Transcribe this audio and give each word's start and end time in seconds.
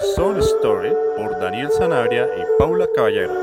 The 0.00 0.06
Soul 0.14 0.38
Story 0.38 0.90
por 1.16 1.38
Daniel 1.40 1.68
Sanabria 1.76 2.26
y 2.36 2.40
Paula 2.58 2.86
Caballero. 2.94 3.34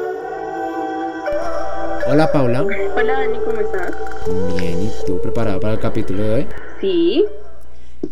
Hola 2.07 2.31
Paula. 2.31 2.63
Hola 2.63 3.13
Dani, 3.13 3.37
¿cómo 3.45 3.59
estás? 3.59 3.95
Bien, 4.55 4.81
¿y 4.81 4.91
tú 5.05 5.21
preparada 5.21 5.59
para 5.59 5.73
el 5.73 5.79
capítulo 5.79 6.23
de 6.23 6.33
hoy? 6.33 6.47
Sí. 6.81 7.25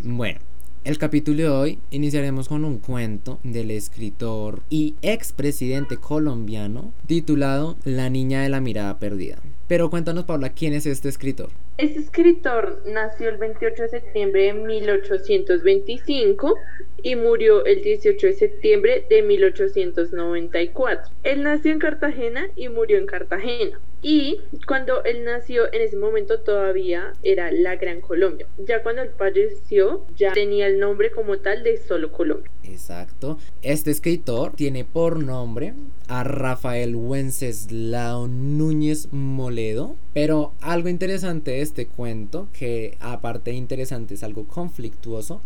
Bueno, 0.04 0.38
el 0.84 0.98
capítulo 0.98 1.42
de 1.42 1.48
hoy 1.48 1.78
iniciaremos 1.90 2.48
con 2.48 2.64
un 2.64 2.78
cuento 2.78 3.40
del 3.42 3.72
escritor 3.72 4.60
y 4.70 4.94
expresidente 5.02 5.96
colombiano 5.96 6.92
titulado 7.06 7.76
La 7.84 8.10
niña 8.10 8.42
de 8.42 8.48
la 8.48 8.60
mirada 8.60 8.98
perdida. 8.98 9.38
Pero 9.66 9.90
cuéntanos 9.90 10.24
Paula, 10.24 10.50
¿quién 10.50 10.72
es 10.72 10.86
este 10.86 11.08
escritor? 11.08 11.50
Este 11.78 12.00
escritor 12.00 12.80
nació 12.86 13.28
el 13.28 13.36
28 13.36 13.82
de 13.82 13.88
septiembre 13.90 14.44
de 14.44 14.54
1825 14.54 16.54
y 17.02 17.16
murió 17.16 17.66
el 17.66 17.82
18 17.82 18.28
de 18.28 18.32
septiembre 18.32 19.06
de 19.10 19.20
1894. 19.20 21.12
Él 21.22 21.42
nació 21.42 21.72
en 21.72 21.78
Cartagena 21.78 22.48
y 22.56 22.70
murió 22.70 22.96
en 22.96 23.04
Cartagena. 23.04 23.78
Y 24.08 24.38
cuando 24.68 25.02
él 25.02 25.24
nació, 25.24 25.64
en 25.72 25.82
ese 25.82 25.96
momento 25.96 26.38
todavía 26.38 27.14
era 27.24 27.50
la 27.50 27.74
Gran 27.74 28.00
Colombia. 28.00 28.46
Ya 28.56 28.80
cuando 28.84 29.02
él 29.02 29.10
falleció, 29.18 30.06
ya 30.16 30.32
tenía 30.32 30.68
el 30.68 30.78
nombre 30.78 31.10
como 31.10 31.38
tal 31.38 31.64
de 31.64 31.76
solo 31.76 32.12
Colombia. 32.12 32.48
Exacto. 32.62 33.36
Este 33.62 33.90
escritor 33.90 34.52
tiene 34.54 34.84
por 34.84 35.18
nombre 35.18 35.74
a 36.06 36.22
Rafael 36.22 36.94
Wenceslao 36.94 38.28
Núñez 38.28 39.08
Moledo. 39.10 39.96
Pero 40.14 40.52
algo 40.60 40.88
interesante 40.88 41.50
de 41.50 41.62
este 41.62 41.86
cuento, 41.86 42.46
que 42.56 42.96
aparte 43.00 43.50
de 43.50 43.56
interesante 43.56 44.14
es 44.14 44.22
algo 44.22 44.46
conflictuoso, 44.46 45.42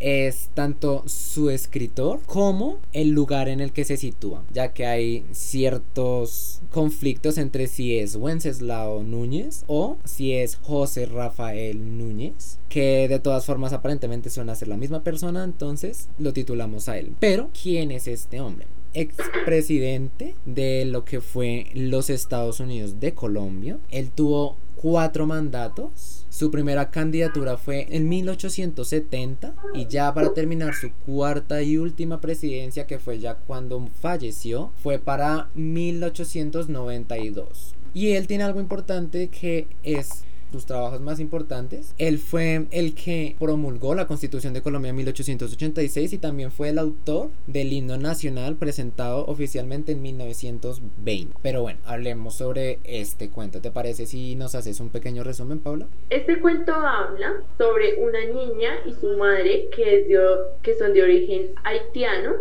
es 0.00 0.48
tanto 0.54 1.04
su 1.06 1.50
escritor 1.50 2.20
como 2.26 2.78
el 2.92 3.10
lugar 3.10 3.48
en 3.48 3.60
el 3.60 3.72
que 3.72 3.84
se 3.84 3.96
sitúa, 3.96 4.42
ya 4.52 4.72
que 4.72 4.86
hay 4.86 5.24
ciertos 5.30 6.60
conflictos 6.70 7.38
entre 7.38 7.66
si 7.66 7.98
es 7.98 8.16
Wenceslao 8.16 9.02
Núñez 9.02 9.64
o 9.66 9.98
si 10.04 10.32
es 10.32 10.56
José 10.56 11.06
Rafael 11.06 11.98
Núñez, 11.98 12.58
que 12.68 13.08
de 13.08 13.18
todas 13.18 13.44
formas 13.44 13.72
aparentemente 13.72 14.30
suena 14.30 14.54
ser 14.54 14.68
la 14.68 14.76
misma 14.76 15.04
persona, 15.04 15.44
entonces 15.44 16.08
lo 16.18 16.32
titulamos 16.32 16.88
a 16.88 16.98
él. 16.98 17.12
Pero, 17.20 17.50
¿quién 17.62 17.90
es 17.90 18.08
este 18.08 18.40
hombre? 18.40 18.66
expresidente 18.92 20.34
de 20.46 20.84
lo 20.84 21.04
que 21.04 21.20
fue 21.20 21.66
los 21.74 22.10
Estados 22.10 22.60
Unidos 22.60 22.98
de 23.00 23.14
Colombia. 23.14 23.78
Él 23.90 24.10
tuvo 24.10 24.56
cuatro 24.80 25.26
mandatos. 25.26 26.24
Su 26.30 26.50
primera 26.50 26.90
candidatura 26.90 27.58
fue 27.58 27.86
en 27.90 28.08
1870 28.08 29.54
y 29.74 29.86
ya 29.86 30.14
para 30.14 30.32
terminar 30.32 30.74
su 30.74 30.90
cuarta 31.04 31.60
y 31.60 31.76
última 31.76 32.20
presidencia, 32.20 32.86
que 32.86 32.98
fue 32.98 33.18
ya 33.18 33.34
cuando 33.34 33.86
falleció, 34.00 34.70
fue 34.82 34.98
para 34.98 35.50
1892. 35.54 37.74
Y 37.92 38.12
él 38.12 38.26
tiene 38.26 38.44
algo 38.44 38.60
importante 38.60 39.28
que 39.28 39.66
es 39.82 40.24
sus 40.50 40.66
trabajos 40.66 41.00
más 41.00 41.20
importantes. 41.20 41.94
Él 41.98 42.18
fue 42.18 42.66
el 42.70 42.94
que 42.94 43.36
promulgó 43.38 43.94
la 43.94 44.06
Constitución 44.06 44.52
de 44.54 44.62
Colombia 44.62 44.90
en 44.90 44.96
1886 44.96 46.12
y 46.12 46.18
también 46.18 46.50
fue 46.50 46.70
el 46.70 46.78
autor 46.78 47.30
del 47.46 47.72
himno 47.72 47.96
nacional 47.96 48.56
presentado 48.56 49.26
oficialmente 49.26 49.92
en 49.92 50.02
1920. 50.02 51.34
Pero 51.42 51.62
bueno, 51.62 51.80
hablemos 51.84 52.34
sobre 52.34 52.78
este 52.84 53.30
cuento. 53.30 53.60
¿Te 53.60 53.70
parece 53.70 54.06
si 54.06 54.34
nos 54.36 54.54
haces 54.54 54.80
un 54.80 54.90
pequeño 54.90 55.24
resumen, 55.24 55.60
Paula? 55.60 55.86
Este 56.10 56.40
cuento 56.40 56.74
habla 56.74 57.42
sobre 57.58 57.94
una 57.94 58.24
niña 58.24 58.70
y 58.86 58.92
su 58.94 59.16
madre 59.16 59.68
que, 59.74 60.00
es 60.00 60.08
de, 60.08 60.18
que 60.62 60.74
son 60.78 60.92
de 60.92 61.02
origen 61.02 61.50
haitiano 61.64 62.34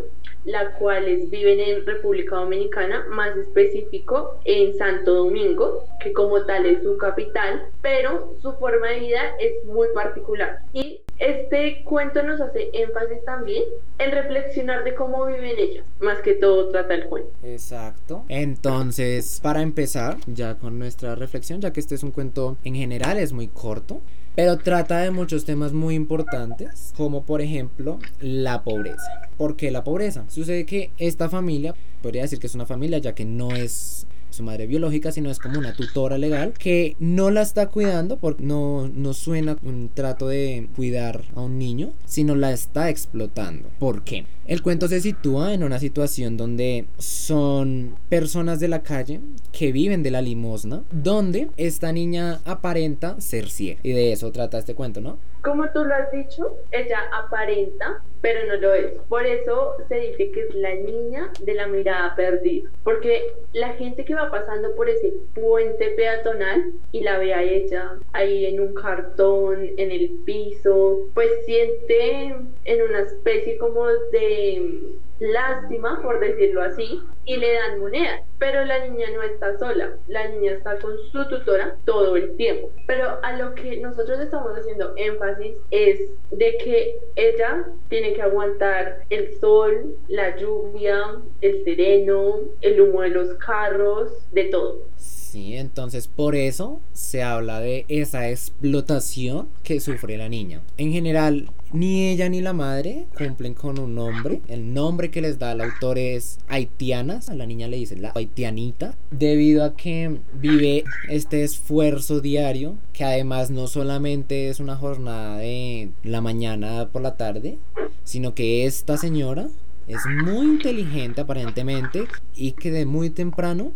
las 0.46 0.76
cuales 0.78 1.30
viven 1.30 1.60
en 1.60 1.86
República 1.86 2.38
Dominicana, 2.38 3.06
más 3.10 3.36
específico 3.38 4.40
en 4.46 4.78
Santo 4.78 5.14
Domingo, 5.14 5.84
que 6.02 6.14
como 6.14 6.46
tal 6.46 6.66
es 6.66 6.82
su 6.82 6.98
capital, 6.98 7.68
pero 7.82 7.99
su 8.42 8.54
forma 8.54 8.88
de 8.88 9.00
vida 9.00 9.22
es 9.40 9.66
muy 9.66 9.88
particular. 9.94 10.60
Y 10.74 11.02
este 11.20 11.84
cuento 11.84 12.24
nos 12.24 12.40
hace 12.40 12.70
énfasis 12.74 13.24
también 13.26 13.64
en 13.98 14.12
reflexionar 14.12 14.84
de 14.84 14.96
cómo 14.96 15.26
viven 15.26 15.58
ellos, 15.58 15.86
más 16.00 16.20
que 16.20 16.34
todo 16.34 16.70
trata 16.70 16.94
el 16.94 17.08
cuento. 17.08 17.32
Exacto. 17.44 18.24
Entonces, 18.30 19.40
para 19.42 19.62
empezar 19.62 20.18
ya 20.28 20.56
con 20.56 20.80
nuestra 20.80 21.16
reflexión, 21.16 21.60
ya 21.60 21.74
que 21.74 21.82
este 21.82 21.96
es 21.96 22.04
un 22.04 22.12
cuento 22.12 22.58
en 22.64 22.76
general, 22.76 23.18
es 23.18 23.34
muy 23.34 23.48
corto, 23.48 24.02
pero 24.36 24.58
trata 24.58 25.00
de 25.00 25.12
muchos 25.12 25.44
temas 25.44 25.74
muy 25.74 25.96
importantes, 25.96 26.94
como 26.96 27.26
por 27.26 27.42
ejemplo 27.42 28.00
la 28.22 28.64
pobreza. 28.64 29.30
¿Por 29.38 29.58
qué 29.58 29.72
la 29.72 29.84
pobreza? 29.84 30.24
Sucede 30.30 30.66
que 30.66 30.92
esta 30.98 31.30
familia, 31.30 31.76
podría 32.02 32.22
decir 32.22 32.40
que 32.40 32.48
es 32.48 32.56
una 32.56 32.66
familia 32.66 33.00
ya 33.00 33.14
que 33.14 33.26
no 33.26 33.52
es 33.54 34.08
su 34.30 34.44
madre 34.44 34.68
biológica, 34.68 35.12
sino 35.12 35.30
es 35.30 35.40
como 35.40 35.60
una 35.60 35.74
tutora 35.74 36.18
legal 36.18 36.54
que 36.58 36.96
no 37.00 37.30
la 37.32 37.42
está 37.42 37.68
cuidando 37.68 38.18
porque 38.18 38.44
no, 38.44 38.88
no 38.88 39.14
suena 39.14 39.58
un 39.64 39.90
trato 39.94 40.28
de 40.28 40.70
cuidar 40.76 41.24
a 41.36 41.42
un 41.42 41.58
niño, 41.58 41.94
sino 42.06 42.36
la 42.36 42.52
está 42.52 42.90
explotando. 42.90 43.70
¿Por 43.80 44.04
qué? 44.04 44.26
El 44.46 44.64
cuento 44.64 44.88
se 44.88 45.00
sitúa 45.00 45.54
en 45.54 45.64
una 45.64 45.78
situación 45.78 46.36
donde 46.36 46.86
son 46.98 47.96
personas 48.10 48.60
de 48.60 48.68
la 48.68 48.82
calle 48.82 49.22
que 49.52 49.72
viven 49.72 50.02
de 50.02 50.10
la 50.10 50.24
limosna, 50.24 50.84
donde 50.92 51.50
esta 51.58 51.92
niña 51.92 52.42
aparenta 52.46 53.22
ser 53.22 53.50
ciega. 53.50 53.80
Y 53.84 53.92
de 53.92 54.12
eso 54.12 54.32
trata 54.32 54.58
este 54.58 54.74
cuento, 54.74 55.02
¿no? 55.02 55.20
Como 55.44 55.70
tú 55.72 55.86
lo 55.86 55.96
has 55.96 56.12
dicho, 56.12 56.58
ella 56.72 57.00
aparenta, 57.14 58.02
pero 58.22 58.46
no 58.48 58.56
lo 58.56 58.74
es. 58.74 58.98
Por 59.08 59.26
eso 59.26 59.78
se 59.88 59.96
dice 59.96 60.32
que 60.32 60.42
es 60.42 60.56
la 60.56 60.76
niña 60.76 61.32
de 61.40 61.54
la 61.54 61.68
mirada 61.68 62.16
perdida. 62.16 62.70
Porque 62.84 63.34
la 63.54 63.70
gente 63.74 64.04
que 64.04 64.16
va 64.16 64.30
pasando 64.30 64.76
por 64.76 64.90
ese 64.90 65.14
puente 65.34 65.92
peatonal 65.92 66.74
y 66.92 67.02
la 67.02 67.18
ve 67.18 67.34
a 67.34 67.44
ella 67.44 67.98
ahí 68.14 68.46
en 68.46 68.60
un 68.60 68.74
cartón, 68.74 69.70
en 69.78 69.92
el 69.92 70.10
piso, 70.26 71.06
pues 71.14 71.30
siente 71.46 72.36
en 72.66 72.82
una 72.82 73.00
especie 73.00 73.58
como 73.58 73.88
de 73.88 74.98
lástima, 75.20 76.02
por 76.02 76.20
decirlo 76.20 76.62
así, 76.62 77.02
y 77.26 77.38
le 77.38 77.54
dan 77.54 77.80
moneda. 77.80 78.24
Pero 78.38 78.64
la 78.66 78.88
niña 78.88 79.08
no 79.14 79.22
está 79.22 79.58
sola, 79.60 79.92
la 80.08 80.28
niña 80.30 80.54
está 80.54 80.80
con 80.80 80.98
su 81.12 81.28
tutora 81.28 81.76
todo 81.86 82.16
el 82.16 82.36
tiempo. 82.38 82.72
Pero 82.88 83.20
a 83.22 83.34
lo 83.34 83.54
que 83.54 83.78
nosotros 83.78 84.20
estamos 84.20 84.58
haciendo 84.58 84.94
énfasis 84.96 85.29
es 85.72 86.00
de 86.32 86.58
que 86.58 87.00
ella 87.16 87.66
tiene 87.90 88.14
que 88.14 88.22
aguantar 88.22 89.06
el 89.10 89.40
sol, 89.40 89.96
la 90.08 90.38
lluvia, 90.38 91.22
el 91.42 91.64
sereno, 91.64 92.42
el 92.62 92.82
humo 92.82 93.02
de 93.02 93.10
los 93.10 93.34
carros, 93.36 94.12
de 94.32 94.46
todo. 94.46 94.80
Sí, 94.98 95.56
entonces 95.58 96.08
por 96.08 96.36
eso 96.36 96.80
se 96.94 97.22
habla 97.22 97.60
de 97.60 97.86
esa 97.88 98.30
explotación 98.30 99.48
que 99.64 99.80
sufre 99.80 100.18
la 100.18 100.28
niña. 100.28 100.62
En 100.78 100.92
general, 100.92 101.50
ni 101.72 102.10
ella 102.10 102.30
ni 102.30 102.42
la 102.42 102.54
madre 102.54 103.06
cumplen 103.18 103.54
con 103.54 103.80
un 103.80 103.96
nombre. 103.96 104.42
El 104.48 104.74
nombre 104.74 105.12
que 105.12 105.22
les 105.22 105.38
da 105.40 105.52
el 105.52 105.62
autor 105.62 105.98
es 105.98 106.40
haitianas. 106.48 107.30
A 107.30 107.36
la 107.36 107.46
niña 107.46 107.68
le 107.68 107.78
dicen 107.78 108.02
la 108.02 108.12
haitianita. 108.16 108.96
Debido 109.12 109.64
a 109.64 109.76
que 109.76 110.20
vive 110.34 110.84
este 111.10 111.44
esfuerzo 111.44 112.22
diario, 112.22 112.76
que 112.94 113.04
además 113.04 113.52
no 113.52 113.68
solamente 113.68 114.50
es 114.50 114.60
una 114.60 114.76
jornada 114.76 115.38
de 115.38 115.90
la 116.04 116.22
mañana 116.22 116.90
por 116.92 117.02
la 117.02 117.18
tarde, 117.18 117.58
sino 118.04 118.34
que 118.34 118.66
esta 118.66 118.98
señora 118.98 119.50
es 119.88 120.02
muy 120.24 120.46
inteligente 120.46 121.22
aparentemente 121.22 122.06
y 122.36 122.52
que 122.52 122.72
de 122.72 122.86
muy 122.86 123.10
temprano 123.10 123.72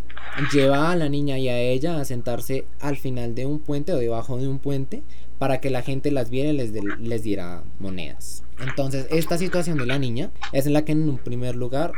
lleva 0.53 0.91
a 0.91 0.95
la 0.95 1.09
niña 1.09 1.39
y 1.39 1.49
a 1.49 1.59
ella 1.59 1.99
a 1.99 2.05
sentarse 2.05 2.65
al 2.79 2.97
final 2.97 3.33
de 3.33 3.47
un 3.47 3.59
puente 3.59 3.93
o 3.93 3.97
debajo 3.97 4.37
de 4.37 4.47
un 4.47 4.59
puente 4.59 5.01
para 5.43 5.59
que 5.59 5.69
la 5.69 5.81
gente 5.81 6.09
las 6.09 6.29
viera 6.29 6.51
y 6.51 6.53
les, 6.53 6.71
les 6.71 7.21
diera 7.21 7.65
monedas. 7.77 8.45
Entonces 8.61 9.07
esta 9.09 9.37
situación 9.37 9.77
de 9.77 9.85
la 9.85 9.99
niña 9.99 10.31
es 10.53 10.67
en 10.67 10.71
la 10.71 10.85
que 10.85 10.93
en 10.93 11.09
un 11.09 11.17
primer 11.17 11.57
lugar 11.57 11.91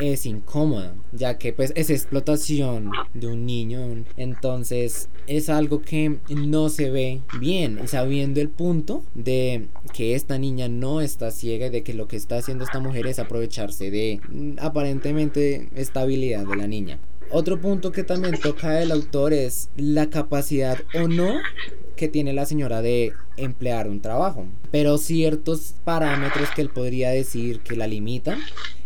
es 0.00 0.26
incómoda, 0.26 0.94
ya 1.10 1.38
que 1.38 1.54
pues 1.54 1.72
es 1.76 1.88
explotación 1.88 2.90
de 3.14 3.28
un 3.28 3.46
niño, 3.46 4.04
entonces 4.18 5.08
es 5.26 5.48
algo 5.48 5.80
que 5.80 6.18
no 6.28 6.68
se 6.68 6.90
ve 6.90 7.22
bien, 7.40 7.88
sabiendo 7.88 8.42
el 8.42 8.50
punto 8.50 9.02
de 9.14 9.68
que 9.94 10.14
esta 10.14 10.36
niña 10.36 10.68
no 10.68 11.00
está 11.00 11.30
ciega 11.30 11.68
y 11.68 11.70
de 11.70 11.82
que 11.82 11.94
lo 11.94 12.06
que 12.06 12.16
está 12.16 12.36
haciendo 12.36 12.64
esta 12.64 12.80
mujer 12.80 13.06
es 13.06 13.18
aprovecharse 13.18 13.90
de 13.90 14.20
mm, 14.28 14.58
aparentemente 14.58 15.70
estabilidad 15.74 16.44
de 16.44 16.56
la 16.56 16.66
niña. 16.66 16.98
Otro 17.30 17.58
punto 17.58 17.92
que 17.92 18.04
también 18.04 18.38
toca 18.38 18.82
el 18.82 18.92
autor 18.92 19.32
es 19.32 19.70
la 19.74 20.10
capacidad 20.10 20.76
o 20.92 21.08
no 21.08 21.40
que 21.96 22.08
tiene 22.08 22.32
la 22.32 22.46
señora 22.46 22.82
de 22.82 23.12
emplear 23.36 23.88
un 23.88 24.00
trabajo, 24.00 24.46
pero 24.70 24.98
ciertos 24.98 25.74
parámetros 25.84 26.48
que 26.54 26.62
él 26.62 26.70
podría 26.70 27.10
decir 27.10 27.60
que 27.60 27.76
la 27.76 27.86
limitan 27.86 28.38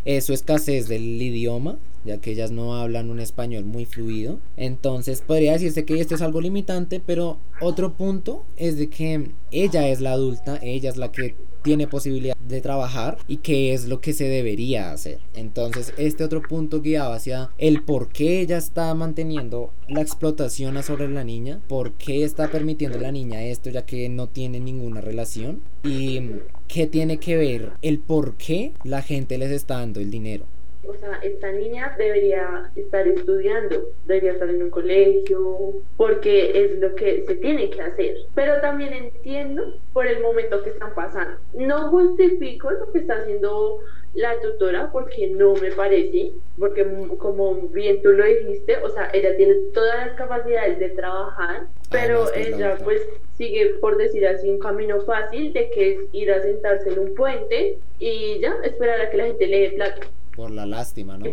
es 0.05 0.25
su 0.25 0.32
escasez 0.32 0.88
del 0.88 1.20
idioma, 1.20 1.78
ya 2.05 2.19
que 2.19 2.33
ellas 2.33 2.50
no 2.50 2.75
hablan 2.77 3.11
un 3.11 3.21
español 3.21 3.65
muy 3.65 3.85
fluido. 3.85 4.39
Entonces 4.56 5.23
podría 5.23 5.53
decirse 5.53 5.85
que 5.85 6.00
esto 6.00 6.15
es 6.15 6.23
algo 6.23 6.41
limitante, 6.41 7.00
pero 7.05 7.39
otro 7.61 7.95
punto 7.95 8.45
es 8.56 8.79
de 8.79 8.89
que 8.89 9.31
ella 9.50 9.89
es 9.89 10.00
la 10.00 10.12
adulta, 10.12 10.59
ella 10.62 10.91
es 10.91 10.97
la 10.97 11.11
que 11.11 11.35
tiene 11.62 11.87
posibilidad 11.87 12.37
de 12.37 12.61
trabajar 12.61 13.19
y 13.27 13.39
qué 13.39 13.75
es 13.75 13.89
lo 13.89 14.00
que 14.00 14.12
se 14.12 14.25
debería 14.25 14.93
hacer. 14.93 15.19
Entonces, 15.35 15.93
este 15.99 16.25
otro 16.25 16.41
punto 16.41 16.81
guiaba 16.81 17.17
hacia 17.17 17.50
el 17.59 17.83
por 17.83 18.09
qué 18.09 18.41
ella 18.41 18.56
está 18.56 18.94
manteniendo 18.94 19.73
la 19.89 20.01
explotación 20.01 20.83
sobre 20.83 21.09
la 21.09 21.25
niña, 21.25 21.61
por 21.69 21.93
qué 21.93 22.25
está 22.25 22.51
permitiendo 22.51 22.99
a 22.99 23.03
la 23.03 23.12
niña 23.12 23.43
esto 23.43 23.71
ya 23.71 23.85
que 23.85 24.09
no 24.09 24.29
tiene 24.29 24.61
ninguna 24.61 25.01
relación 25.01 25.61
y 25.83 26.21
qué 26.69 26.87
tiene 26.87 27.19
que 27.19 27.37
ver 27.37 27.73
el 27.83 27.99
por 27.99 28.37
qué 28.37 28.73
la 28.85 29.03
gente 29.03 29.39
les 29.39 29.51
está 29.51 29.79
dando 29.79 30.01
el 30.01 30.11
dinero 30.11 30.47
o 30.88 30.94
sea, 30.94 31.20
esta 31.23 31.52
niña 31.52 31.94
debería 31.99 32.70
estar 32.75 33.06
estudiando, 33.06 33.90
debería 34.06 34.32
estar 34.32 34.49
en 34.49 34.62
un 34.62 34.70
colegio, 34.70 35.75
porque 35.99 36.64
es 36.64 36.79
lo 36.79 36.94
que 36.94 37.25
se 37.26 37.35
tiene 37.35 37.69
que 37.69 37.82
hacer. 37.82 38.17
Pero 38.35 38.61
también 38.62 38.94
entiendo 38.94 39.79
por 39.93 40.06
el 40.06 40.20
momento 40.20 40.62
que 40.62 40.70
están 40.70 40.94
pasando. 40.94 41.38
No 41.52 41.90
justifico 41.90 42.70
lo 42.70 42.90
que 42.90 43.00
está 43.00 43.17
haciendo 43.17 43.81
la 44.14 44.40
tutora 44.40 44.90
porque 44.90 45.29
no 45.29 45.55
me 45.55 45.73
parece, 45.73 46.32
porque 46.58 46.87
como 47.19 47.55
bien 47.69 48.00
tú 48.00 48.12
lo 48.12 48.25
dijiste, 48.25 48.79
o 48.79 48.88
sea, 48.88 49.11
ella 49.12 49.37
tiene 49.37 49.55
todas 49.75 50.06
las 50.06 50.17
capacidades 50.17 50.79
de 50.79 50.88
trabajar, 50.91 51.67
pero 51.91 52.32
ella 52.34 52.79
pues 52.82 53.06
sigue, 53.37 53.75
por 53.81 53.99
decir 53.99 54.26
así, 54.26 54.49
un 54.49 54.58
camino 54.58 55.02
fácil 55.02 55.52
de 55.52 55.69
que 55.70 55.93
es 55.93 56.00
ir 56.12 56.32
a 56.32 56.43
sentarse 56.43 56.88
en 56.88 56.99
un 56.99 57.14
puente 57.14 57.79
y 57.99 58.41
ya 58.41 58.56
esperar 58.64 59.02
a 59.02 59.11
que 59.11 59.19
la 59.19 59.26
gente 59.26 59.46
le 59.46 59.61
dé 59.61 59.70
plata 59.73 60.00
por 60.38 60.52
la 60.52 60.67
lástima, 60.67 61.19
¿no? 61.19 61.26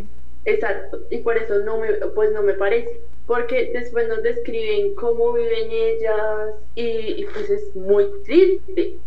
Exacto, 0.46 1.00
y 1.12 1.20
por 1.20 1.38
eso 1.38 1.60
no 1.60 1.78
me, 1.78 1.94
pues 2.16 2.32
no 2.32 2.42
me 2.42 2.56
parece, 2.56 3.00
porque 3.28 3.72
después 3.72 4.08
nos 4.10 4.24
describen 4.24 4.96
cómo 4.96 5.32
viven 5.34 5.70
ellas 5.70 6.56
y, 6.74 7.24
pues 7.26 7.52
es 7.52 7.76
muy 7.76 8.06
triste. 8.24 8.98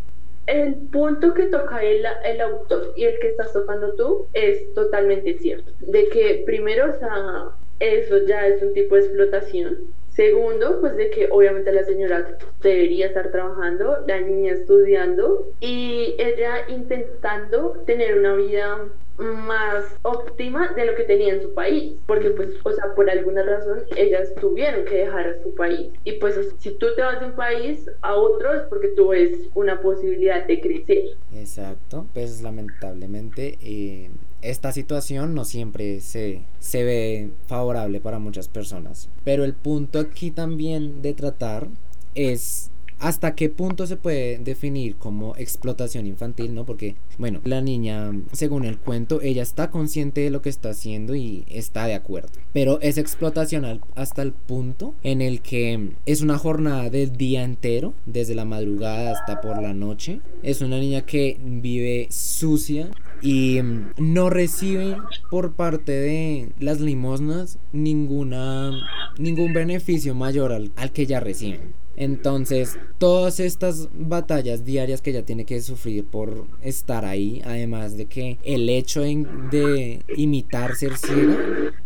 El 0.46 0.74
punto 0.92 1.34
que 1.34 1.46
toca 1.46 1.82
el, 1.82 2.06
el 2.24 2.40
autor 2.40 2.94
y 2.96 3.04
el 3.06 3.18
que 3.18 3.28
estás 3.28 3.52
tocando 3.52 3.92
tú 3.94 4.28
es 4.34 4.72
totalmente 4.72 5.36
cierto, 5.38 5.72
de 5.80 6.08
que 6.10 6.44
primero, 6.46 6.90
o 6.90 6.98
sea, 6.98 7.50
eso 7.80 8.18
ya 8.24 8.46
es 8.46 8.62
un 8.62 8.72
tipo 8.74 8.94
de 8.94 9.00
explotación, 9.02 9.78
Segundo, 10.18 10.80
pues 10.80 10.96
de 10.96 11.10
que 11.10 11.28
obviamente 11.30 11.70
la 11.70 11.84
señora 11.84 12.36
debería 12.60 13.06
estar 13.06 13.30
trabajando, 13.30 13.98
la 14.08 14.20
niña 14.20 14.52
estudiando 14.52 15.52
y 15.60 16.16
ella 16.18 16.64
intentando 16.66 17.84
tener 17.86 18.18
una 18.18 18.34
vida 18.34 18.88
más 19.18 19.84
óptima 20.02 20.72
de 20.74 20.86
lo 20.86 20.94
que 20.94 21.04
tenía 21.04 21.34
en 21.34 21.42
su 21.42 21.52
país, 21.54 21.94
porque 22.06 22.30
pues, 22.30 22.50
o 22.64 22.72
sea, 22.72 22.94
por 22.94 23.10
alguna 23.10 23.42
razón 23.42 23.80
ellas 23.96 24.28
tuvieron 24.40 24.84
que 24.84 24.96
dejar 24.96 25.38
su 25.42 25.54
país. 25.54 25.90
Y 26.04 26.12
pues 26.12 26.36
si 26.58 26.70
tú 26.72 26.86
te 26.94 27.02
vas 27.02 27.20
de 27.20 27.26
un 27.26 27.32
país 27.32 27.90
a 28.02 28.14
otro 28.14 28.54
es 28.54 28.62
porque 28.68 28.88
tú 28.88 29.08
ves 29.08 29.48
una 29.54 29.80
posibilidad 29.80 30.46
de 30.46 30.60
crecer. 30.60 31.04
Exacto, 31.34 32.06
pues 32.14 32.42
lamentablemente 32.42 33.58
eh, 33.62 34.10
esta 34.42 34.72
situación 34.72 35.34
no 35.34 35.44
siempre 35.44 36.00
se, 36.00 36.42
se 36.60 36.84
ve 36.84 37.30
favorable 37.46 38.00
para 38.00 38.18
muchas 38.18 38.48
personas. 38.48 39.08
Pero 39.24 39.44
el 39.44 39.54
punto 39.54 39.98
aquí 39.98 40.30
también 40.30 41.02
de 41.02 41.14
tratar 41.14 41.68
es 42.14 42.70
hasta 42.98 43.34
qué 43.34 43.48
punto 43.48 43.86
se 43.86 43.96
puede 43.96 44.38
definir 44.38 44.96
como 44.96 45.36
explotación 45.36 46.06
infantil, 46.06 46.54
¿no? 46.54 46.64
Porque, 46.64 46.96
bueno, 47.18 47.40
la 47.44 47.60
niña, 47.60 48.12
según 48.32 48.64
el 48.64 48.78
cuento, 48.78 49.20
ella 49.22 49.42
está 49.42 49.70
consciente 49.70 50.20
de 50.20 50.30
lo 50.30 50.42
que 50.42 50.48
está 50.48 50.70
haciendo 50.70 51.14
y 51.14 51.44
está 51.48 51.86
de 51.86 51.94
acuerdo. 51.94 52.30
Pero 52.52 52.80
es 52.80 52.98
explotación 52.98 53.80
hasta 53.94 54.22
el 54.22 54.32
punto 54.32 54.94
en 55.02 55.22
el 55.22 55.40
que 55.40 55.90
es 56.06 56.20
una 56.20 56.38
jornada 56.38 56.90
del 56.90 57.16
día 57.16 57.44
entero, 57.44 57.94
desde 58.06 58.34
la 58.34 58.44
madrugada 58.44 59.12
hasta 59.12 59.40
por 59.40 59.62
la 59.62 59.74
noche. 59.74 60.20
Es 60.42 60.60
una 60.60 60.78
niña 60.78 61.02
que 61.02 61.38
vive 61.42 62.08
sucia, 62.10 62.90
y 63.20 63.58
no 63.96 64.30
recibe 64.30 64.96
por 65.30 65.54
parte 65.54 65.92
de 65.92 66.50
las 66.60 66.80
limosnas 66.80 67.58
ninguna 67.72 68.70
ningún 69.18 69.52
beneficio 69.52 70.14
mayor 70.14 70.52
al, 70.52 70.70
al 70.76 70.92
que 70.92 71.06
ya 71.06 71.20
reciben. 71.20 71.72
Entonces, 72.00 72.78
todas 72.98 73.40
estas 73.40 73.88
batallas 73.92 74.64
diarias 74.64 75.02
que 75.02 75.10
ella 75.10 75.26
tiene 75.26 75.44
que 75.44 75.60
sufrir 75.60 76.04
por 76.04 76.46
estar 76.62 77.04
ahí, 77.04 77.42
además 77.44 77.96
de 77.96 78.06
que 78.06 78.38
el 78.44 78.68
hecho 78.68 79.02
de 79.02 80.02
imitar 80.16 80.76
ser 80.76 80.96
ciega 80.96 81.36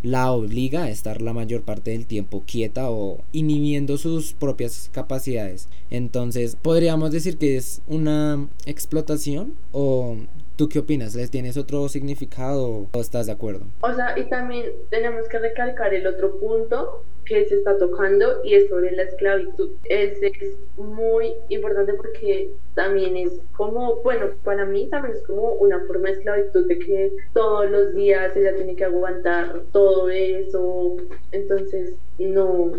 la 0.03 0.31
obliga 0.31 0.83
a 0.83 0.91
estar 0.91 1.23
la 1.23 1.33
mayor 1.33 1.63
parte 1.63 1.93
del 1.93 2.05
tiempo 2.05 2.43
quieta 2.47 2.91
o 2.91 3.25
inhibiendo 3.33 3.97
sus 3.97 4.35
propias 4.35 4.91
capacidades. 4.93 5.69
Entonces, 5.89 6.59
podríamos 6.61 7.11
decir 7.11 7.39
que 7.39 7.57
es 7.57 7.81
una 7.87 8.49
explotación 8.67 9.55
o 9.73 10.19
¿Tú 10.57 10.69
qué 10.69 10.81
opinas? 10.81 11.15
¿Les 11.15 11.31
tienes 11.31 11.57
otro 11.57 11.89
significado 11.89 12.89
o 12.93 13.01
estás 13.01 13.27
de 13.27 13.33
acuerdo? 13.33 13.67
O 13.81 13.93
sea, 13.95 14.19
y 14.19 14.29
también 14.29 14.67
tenemos 14.91 15.29
que 15.29 15.39
recalcar 15.39 15.95
el 15.95 16.07
otro 16.07 16.39
punto 16.39 17.03
que 17.25 17.47
se 17.47 17.57
está 17.57 17.79
tocando 17.79 18.45
y 18.45 18.55
es 18.55 18.69
sobre 18.69 18.91
la 18.93 19.05
esclavitud. 19.05 19.71
Es, 19.85 20.23
es 20.23 20.57
muy 20.77 21.35
importante 21.49 21.95
porque 21.95 22.51
también 22.75 23.17
es 23.17 23.33
como, 23.57 23.97
bueno, 24.03 24.27
para 24.45 24.67
mí 24.67 24.89
también 24.91 25.15
es 25.15 25.23
como 25.23 25.53
una 25.55 25.81
forma 25.87 26.09
de 26.09 26.15
esclavitud 26.15 26.67
de 26.67 26.79
que 26.79 27.13
todos 27.33 27.71
los 27.71 27.95
días 27.95 28.37
ella 28.37 28.55
tiene 28.55 28.77
que 28.77 28.85
aguantar 28.85 29.63
todo 29.73 30.11
eso. 30.11 30.97
Entonces, 31.31 31.95
no, 32.19 32.73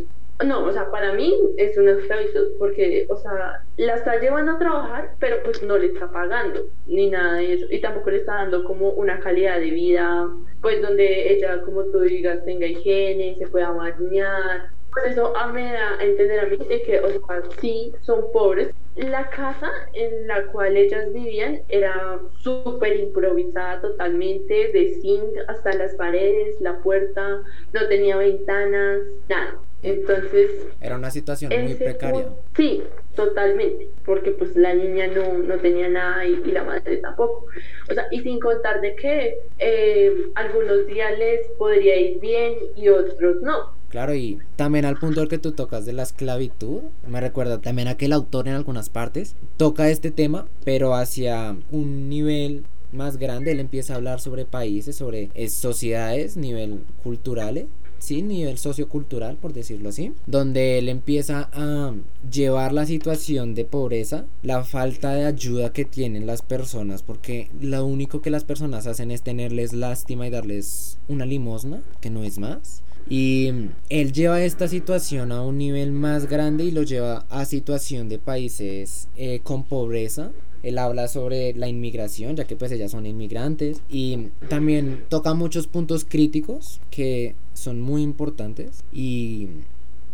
no, 0.43 0.65
o 0.65 0.71
sea, 0.71 0.89
para 0.91 1.13
mí 1.13 1.33
es 1.57 1.77
una 1.77 1.91
esclavitud 1.91 2.53
porque, 2.57 3.05
o 3.09 3.17
sea, 3.17 3.63
la 3.77 3.95
está 3.95 4.19
llevando 4.19 4.53
a 4.53 4.59
trabajar, 4.59 5.15
pero 5.19 5.43
pues 5.43 5.61
no 5.63 5.77
le 5.77 5.87
está 5.87 6.11
pagando 6.11 6.67
ni 6.87 7.09
nada 7.09 7.37
de 7.37 7.53
eso. 7.53 7.65
Y 7.69 7.81
tampoco 7.81 8.11
le 8.11 8.17
está 8.17 8.35
dando 8.35 8.63
como 8.63 8.89
una 8.91 9.19
calidad 9.19 9.59
de 9.59 9.71
vida, 9.71 10.29
pues 10.61 10.81
donde 10.81 11.33
ella, 11.33 11.61
como 11.61 11.83
tú 11.85 12.01
digas, 12.01 12.43
tenga 12.45 12.67
higiene, 12.67 13.35
se 13.37 13.47
pueda 13.47 13.71
bañar. 13.71 14.69
Por 14.91 15.07
eso 15.07 15.35
a 15.35 15.47
me 15.47 15.73
da 15.73 15.97
a 15.99 16.03
entender 16.03 16.39
a 16.39 16.45
mí 16.45 16.57
de 16.57 16.83
que, 16.83 16.99
o 16.99 17.09
sea, 17.09 17.41
sí, 17.59 17.93
son 18.01 18.31
pobres. 18.31 18.69
La 18.95 19.29
casa 19.31 19.71
en 19.93 20.27
la 20.27 20.45
cual 20.51 20.77
ellas 20.77 21.11
vivían 21.11 21.61
era 21.67 22.19
súper 22.37 22.97
improvisada 22.97 23.81
totalmente, 23.81 24.71
de 24.71 24.99
zinc 25.01 25.35
hasta 25.47 25.73
las 25.73 25.95
paredes, 25.95 26.61
la 26.61 26.77
puerta, 26.77 27.41
no 27.73 27.87
tenía 27.87 28.17
ventanas, 28.17 29.01
nada 29.27 29.59
entonces... 29.83 30.49
Era 30.81 30.95
una 30.95 31.11
situación 31.11 31.51
muy 31.61 31.75
precaria. 31.75 32.27
sí, 32.55 32.83
totalmente, 33.15 33.89
porque 34.05 34.31
pues 34.31 34.55
la 34.55 34.73
niña 34.73 35.07
no, 35.07 35.37
no 35.37 35.57
tenía 35.57 35.89
nada 35.89 36.25
y, 36.25 36.37
la 36.51 36.63
madre 36.63 36.97
tampoco. 36.97 37.45
O 37.89 37.93
sea, 37.93 38.05
y 38.11 38.21
sin 38.21 38.39
contar 38.39 38.81
de 38.81 38.95
que 38.95 39.37
eh, 39.59 40.13
algunos 40.35 40.87
días 40.87 41.17
les 41.19 41.47
podría 41.57 41.95
ir 41.97 42.19
bien 42.19 42.55
y 42.75 42.89
otros 42.89 43.41
no. 43.41 43.83
Claro, 43.89 44.15
y 44.15 44.39
también 44.55 44.85
al 44.85 44.97
punto 44.97 45.21
al 45.21 45.27
que 45.27 45.37
tú 45.37 45.51
tocas 45.51 45.85
de 45.85 45.93
la 45.93 46.01
esclavitud, 46.01 46.81
me 47.07 47.21
recuerda 47.21 47.61
también 47.61 47.87
a 47.87 47.95
que 47.95 48.05
el 48.05 48.13
autor 48.13 48.47
en 48.47 48.55
algunas 48.55 48.89
partes 48.89 49.35
toca 49.57 49.89
este 49.89 50.09
tema, 50.09 50.47
pero 50.65 50.95
hacia 50.95 51.55
un 51.69 52.09
nivel 52.09 52.63
más 52.91 53.17
grande, 53.17 53.51
él 53.51 53.59
empieza 53.59 53.93
a 53.93 53.97
hablar 53.97 54.19
sobre 54.19 54.45
países, 54.45 54.95
sobre 54.95 55.29
eh, 55.35 55.49
sociedades, 55.49 56.37
nivel 56.37 56.79
culturales, 57.03 57.65
sí, 58.03 58.21
nivel 58.21 58.57
sociocultural, 58.57 59.37
por 59.37 59.53
decirlo 59.53 59.89
así, 59.89 60.11
donde 60.27 60.77
él 60.77 60.89
empieza 60.89 61.49
a 61.53 61.93
llevar 62.29 62.73
la 62.73 62.85
situación 62.85 63.55
de 63.55 63.63
pobreza, 63.63 64.25
la 64.41 64.65
falta 64.65 65.13
de 65.13 65.25
ayuda 65.25 65.71
que 65.71 65.85
tienen 65.85 66.27
las 66.27 66.41
personas, 66.41 67.01
porque 67.01 67.49
lo 67.61 67.85
único 67.85 68.21
que 68.21 68.29
las 68.29 68.43
personas 68.43 68.87
hacen 68.87 69.09
es 69.09 69.21
tenerles 69.21 69.71
lástima 69.71 70.27
y 70.27 70.31
darles 70.31 70.97
una 71.07 71.25
limosna, 71.25 71.81
que 72.01 72.09
no 72.09 72.23
es 72.23 72.39
más. 72.39 72.83
Y 73.09 73.51
él 73.89 74.11
lleva 74.11 74.43
esta 74.43 74.67
situación 74.67 75.31
a 75.31 75.41
un 75.41 75.57
nivel 75.57 75.91
más 75.91 76.29
grande 76.29 76.65
y 76.65 76.71
lo 76.71 76.83
lleva 76.83 77.25
a 77.29 77.45
situación 77.45 78.09
de 78.09 78.19
países 78.19 79.07
eh, 79.15 79.39
con 79.43 79.63
pobreza 79.63 80.31
él 80.63 80.77
habla 80.77 81.09
sobre 81.09 81.53
la 81.53 81.67
inmigración, 81.67 82.35
ya 82.37 82.45
que 82.45 82.55
pues 82.55 82.71
ellas 82.71 82.91
son 82.91 83.05
inmigrantes. 83.05 83.81
Y 83.89 84.29
también 84.49 85.03
toca 85.09 85.33
muchos 85.33 85.67
puntos 85.67 86.05
críticos 86.05 86.79
que 86.89 87.35
son 87.53 87.81
muy 87.81 88.01
importantes. 88.01 88.83
Y, 88.93 89.49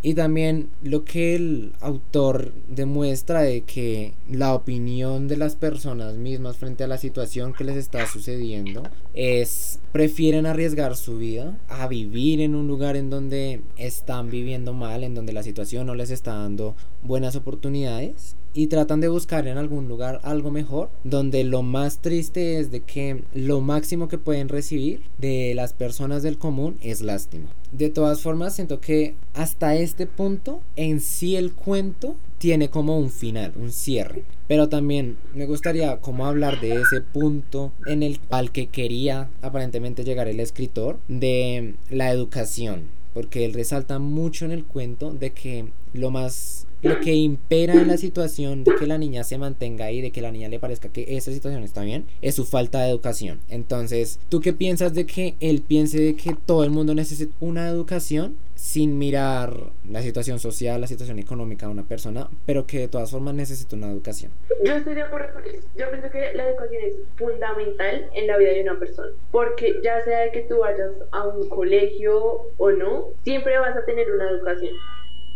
y 0.02 0.14
también 0.14 0.68
lo 0.82 1.04
que 1.04 1.36
el 1.36 1.72
autor 1.80 2.52
demuestra 2.68 3.42
de 3.42 3.62
que 3.62 4.14
la 4.28 4.54
opinión 4.54 5.28
de 5.28 5.36
las 5.36 5.54
personas 5.54 6.16
mismas 6.16 6.56
frente 6.56 6.82
a 6.82 6.88
la 6.88 6.98
situación 6.98 7.52
que 7.52 7.64
les 7.64 7.76
está 7.76 8.06
sucediendo 8.06 8.82
es 9.14 9.78
prefieren 9.92 10.46
arriesgar 10.46 10.96
su 10.96 11.18
vida 11.18 11.58
a 11.68 11.88
vivir 11.88 12.40
en 12.40 12.54
un 12.54 12.68
lugar 12.68 12.96
en 12.96 13.10
donde 13.10 13.60
están 13.76 14.30
viviendo 14.30 14.72
mal, 14.72 15.02
en 15.02 15.14
donde 15.14 15.32
la 15.32 15.42
situación 15.42 15.86
no 15.86 15.94
les 15.94 16.10
está 16.10 16.34
dando 16.34 16.76
buenas 17.02 17.34
oportunidades 17.34 18.36
y 18.52 18.66
tratan 18.66 19.00
de 19.00 19.08
buscar 19.08 19.46
en 19.46 19.58
algún 19.58 19.88
lugar 19.88 20.20
algo 20.22 20.50
mejor, 20.50 20.90
donde 21.04 21.44
lo 21.44 21.62
más 21.62 21.98
triste 21.98 22.58
es 22.58 22.70
de 22.70 22.80
que 22.80 23.22
lo 23.32 23.60
máximo 23.60 24.08
que 24.08 24.18
pueden 24.18 24.48
recibir 24.48 25.02
de 25.18 25.54
las 25.54 25.72
personas 25.72 26.22
del 26.22 26.38
común 26.38 26.76
es 26.82 27.00
lástima. 27.00 27.48
De 27.72 27.90
todas 27.90 28.20
formas, 28.20 28.54
siento 28.54 28.80
que 28.80 29.14
hasta 29.34 29.76
este 29.76 30.06
punto 30.06 30.60
en 30.76 31.00
sí 31.00 31.36
el 31.36 31.52
cuento 31.52 32.16
tiene 32.40 32.70
como 32.70 32.98
un 32.98 33.10
final, 33.10 33.52
un 33.54 33.70
cierre. 33.70 34.24
Pero 34.48 34.70
también 34.70 35.18
me 35.34 35.44
gustaría 35.44 35.98
como 35.98 36.24
hablar 36.24 36.58
de 36.58 36.80
ese 36.80 37.02
punto 37.02 37.70
en 37.86 38.02
el 38.02 38.18
al 38.30 38.50
que 38.50 38.68
quería 38.68 39.28
aparentemente 39.42 40.04
llegar 40.04 40.26
el 40.26 40.40
escritor 40.40 40.98
de 41.06 41.74
la 41.90 42.10
educación, 42.10 42.84
porque 43.12 43.44
él 43.44 43.52
resalta 43.52 43.98
mucho 43.98 44.46
en 44.46 44.52
el 44.52 44.64
cuento 44.64 45.12
de 45.12 45.32
que 45.32 45.66
lo 45.92 46.10
más 46.10 46.66
lo 46.82 47.00
que 47.00 47.14
impera 47.14 47.74
en 47.74 47.88
la 47.88 47.96
situación 47.96 48.64
de 48.64 48.74
que 48.74 48.86
la 48.86 48.98
niña 48.98 49.24
se 49.24 49.38
mantenga 49.38 49.86
ahí, 49.86 50.00
de 50.00 50.10
que 50.10 50.20
la 50.20 50.32
niña 50.32 50.48
le 50.48 50.58
parezca 50.58 50.88
que 50.88 51.16
esa 51.16 51.32
situación 51.32 51.62
está 51.62 51.82
bien, 51.82 52.06
es 52.22 52.34
su 52.34 52.44
falta 52.44 52.80
de 52.82 52.90
educación. 52.90 53.40
Entonces, 53.48 54.18
¿tú 54.28 54.40
qué 54.40 54.52
piensas 54.52 54.94
de 54.94 55.06
que 55.06 55.34
él 55.40 55.62
piense 55.66 56.00
de 56.00 56.16
que 56.16 56.34
todo 56.46 56.64
el 56.64 56.70
mundo 56.70 56.94
necesita 56.94 57.32
una 57.40 57.68
educación 57.68 58.36
sin 58.54 58.98
mirar 58.98 59.54
la 59.88 60.02
situación 60.02 60.38
social, 60.38 60.80
la 60.80 60.86
situación 60.86 61.18
económica 61.18 61.66
de 61.66 61.72
una 61.72 61.84
persona, 61.84 62.28
pero 62.44 62.66
que 62.66 62.78
de 62.78 62.88
todas 62.88 63.10
formas 63.10 63.34
necesita 63.34 63.74
una 63.74 63.90
educación? 63.90 64.30
Yo 64.62 64.74
estoy 64.74 64.94
de 64.94 65.02
acuerdo 65.02 65.32
con 65.32 65.44
eso. 65.44 65.66
Yo 65.76 65.90
pienso 65.90 66.10
que 66.10 66.32
la 66.34 66.48
educación 66.48 66.82
es 66.84 66.96
fundamental 67.16 68.10
en 68.14 68.26
la 68.26 68.36
vida 68.36 68.50
de 68.50 68.62
una 68.62 68.78
persona, 68.78 69.10
porque 69.30 69.80
ya 69.82 70.04
sea 70.04 70.30
que 70.32 70.42
tú 70.42 70.58
vayas 70.58 70.90
a 71.10 71.26
un 71.26 71.48
colegio 71.48 72.48
o 72.58 72.70
no, 72.70 73.08
siempre 73.24 73.58
vas 73.58 73.76
a 73.76 73.84
tener 73.84 74.10
una 74.12 74.30
educación. 74.30 74.74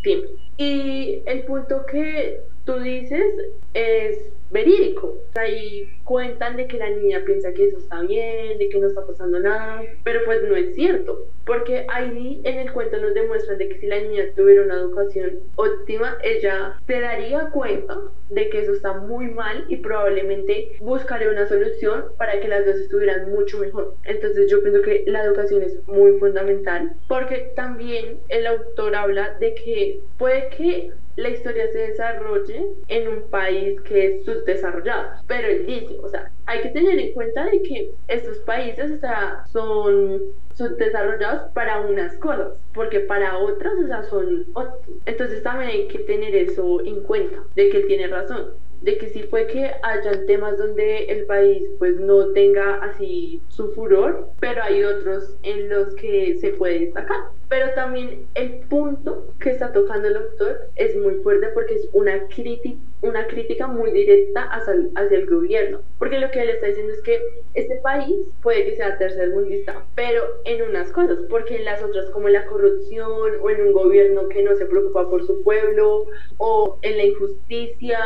Siempre. 0.02 0.30
Y 0.56 1.23
el 1.26 1.44
punto 1.44 1.84
que 1.87 2.40
tú 2.64 2.78
dices 2.78 3.34
es 3.75 4.18
verídico. 4.50 5.18
Ahí 5.34 5.90
cuentan 6.04 6.56
de 6.56 6.66
que 6.68 6.78
la 6.78 6.90
niña 6.90 7.23
piensa 7.26 7.52
que 7.52 7.66
eso 7.66 7.78
está 7.78 8.00
bien, 8.02 8.58
de 8.58 8.68
que 8.68 8.78
no 8.78 8.87
está 8.87 9.04
pasando 9.04 9.40
nada, 9.40 9.82
pero 10.04 10.20
pues 10.25 10.42
no 10.44 10.54
es 10.54 10.75
cierto, 10.75 11.26
porque 11.44 11.87
ahí 11.88 12.40
en 12.44 12.58
el 12.58 12.73
cuento 12.73 12.99
nos 12.99 13.14
demuestran 13.14 13.58
de 13.58 13.68
que 13.68 13.80
si 13.80 13.87
la 13.87 14.00
niña 14.00 14.25
tuviera 14.37 14.62
una 14.62 14.75
educación 14.75 15.40
óptima, 15.56 16.18
ella 16.23 16.78
se 16.87 17.00
daría 17.00 17.50
cuenta 17.50 17.99
de 18.30 18.49
que 18.49 18.61
eso 18.61 18.73
está 18.73 18.92
muy 18.92 19.26
mal 19.26 19.64
y 19.68 19.76
probablemente 19.76 20.76
buscaría 20.80 21.30
una 21.30 21.49
solución 21.49 22.04
para 22.16 22.38
que 22.40 22.49
las 22.49 22.64
dos 22.64 22.76
estuvieran 22.76 23.30
mucho 23.30 23.58
mejor. 23.58 23.96
Entonces 24.04 24.50
yo 24.50 24.62
pienso 24.62 24.82
que 24.82 25.04
la 25.06 25.25
educación 25.25 25.62
es 25.62 25.87
muy 25.88 26.18
fundamental, 26.18 26.94
porque 27.08 27.52
también 27.56 28.20
el 28.28 28.46
autor 28.46 28.94
habla 28.94 29.37
de 29.40 29.54
que 29.54 30.00
puede 30.18 30.43
que 30.50 30.92
la 31.16 31.28
historia 31.28 31.68
se 31.68 31.78
desarrolle 31.78 32.66
en 32.88 33.08
un 33.08 33.30
país 33.30 33.80
que 33.82 34.06
es 34.06 34.24
subdesarrollado. 34.24 35.10
Pero 35.26 35.48
él 35.48 35.66
dice, 35.66 35.96
o 36.02 36.08
sea, 36.08 36.30
hay 36.46 36.62
que 36.62 36.70
tener 36.70 36.98
en 36.98 37.12
cuenta 37.12 37.44
de 37.46 37.62
que 37.62 37.90
estos 38.08 38.38
países 38.38 38.90
o 38.90 38.98
sea, 38.98 39.44
son 39.52 40.22
subdesarrollados 40.54 41.52
para 41.52 41.80
unas 41.80 42.16
cosas, 42.18 42.60
porque 42.72 43.00
para 43.00 43.38
otras, 43.38 43.72
o 43.82 43.86
sea, 43.86 44.02
son 44.04 44.46
óptimos. 44.54 45.00
Entonces 45.06 45.42
también 45.42 45.70
hay 45.70 45.88
que 45.88 46.00
tener 46.00 46.34
eso 46.34 46.84
en 46.84 47.02
cuenta, 47.02 47.42
de 47.54 47.70
que 47.70 47.78
él 47.78 47.86
tiene 47.86 48.06
razón 48.08 48.52
de 48.85 48.99
que 48.99 49.09
sí 49.09 49.23
puede 49.31 49.47
que 49.47 49.71
hayan 49.83 50.26
temas 50.26 50.59
donde 50.59 51.05
el 51.05 51.25
país 51.25 51.62
pues 51.79 51.99
no 51.99 52.33
tenga 52.33 52.76
así 52.85 53.41
su 53.49 53.73
furor, 53.73 54.29
pero 54.41 54.62
hay 54.62 54.85
otros 54.85 55.37
en 55.43 55.71
los 55.71 55.95
que 55.95 56.37
se 56.38 56.50
puede 56.50 56.81
destacar. 56.81 57.17
Pero 57.49 57.73
también 57.75 58.26
el 58.35 58.61
punto 58.69 59.33
que 59.41 59.50
está 59.50 59.73
tocando 59.73 60.09
el 60.09 60.17
autor 60.17 60.69
es 60.76 60.95
muy 60.97 61.14
fuerte 61.23 61.49
porque 61.55 61.75
es 61.76 61.88
una 61.95 62.29
crítica, 62.29 62.79
una 63.04 63.26
crítica 63.26 63.66
muy 63.66 63.90
directa 63.92 64.42
hacia 64.42 64.73
el, 64.73 64.90
hacia 64.94 65.18
el 65.18 65.26
gobierno. 65.26 65.80
Porque 65.99 66.18
lo 66.18 66.30
que 66.30 66.42
él 66.42 66.49
está 66.50 66.66
diciendo 66.66 66.92
es 66.92 67.00
que 67.02 67.20
este 67.54 67.76
país 67.76 68.14
puede 68.42 68.64
que 68.64 68.76
sea 68.76 68.99
tercer 68.99 69.30
mundista, 69.30 69.84
pero 69.94 70.23
en 70.44 70.62
unas 70.62 70.90
cosas, 70.90 71.18
porque 71.28 71.56
en 71.56 71.64
las 71.64 71.82
otras 71.82 72.11
como 72.11 72.28
la 72.28 72.46
corrupción 72.46 73.32
o 73.40 73.50
en 73.50 73.62
un 73.62 73.73
gobierno 73.73 74.28
que 74.28 74.42
no 74.42 74.56
se 74.56 74.66
preocupa 74.66 75.08
por 75.08 75.26
su 75.26 75.42
pueblo 75.42 76.06
o 76.38 76.78
en 76.82 76.96
la 76.96 77.04
injusticia, 77.04 77.99